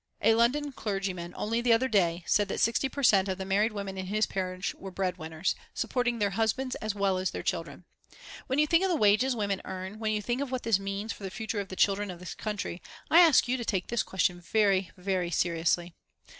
A 0.23 0.33
London 0.33 0.71
clergyman 0.71 1.31
only 1.37 1.61
the 1.61 1.73
other 1.73 1.87
day 1.87 2.23
said 2.25 2.47
that 2.47 2.59
60 2.59 2.89
per 2.89 3.03
cent. 3.03 3.27
of 3.27 3.37
the 3.37 3.45
married 3.45 3.71
women 3.71 3.99
in 3.99 4.07
his 4.07 4.25
parish 4.25 4.73
were 4.73 4.89
breadwinners, 4.89 5.53
supporting 5.75 6.17
their 6.17 6.31
husbands 6.31 6.73
as 6.77 6.95
well 6.95 7.19
as 7.19 7.29
their 7.29 7.43
children. 7.43 7.85
When 8.47 8.57
you 8.57 8.65
think 8.65 8.83
of 8.83 8.89
the 8.89 8.95
wages 8.95 9.35
women 9.35 9.61
earn, 9.63 9.99
when 9.99 10.11
you 10.11 10.21
think 10.23 10.41
of 10.41 10.49
what 10.51 10.63
this 10.63 10.79
means 10.79 11.13
to 11.13 11.21
the 11.21 11.29
future 11.29 11.59
of 11.59 11.67
the 11.67 11.75
children 11.75 12.09
of 12.09 12.17
this 12.17 12.33
country, 12.33 12.81
I 13.11 13.19
ask 13.19 13.47
you 13.47 13.57
to 13.57 13.63
take 13.65 13.89
this 13.89 14.01
question 14.01 14.41
very, 14.41 14.89
very 14.97 15.29
seriously. 15.29 15.93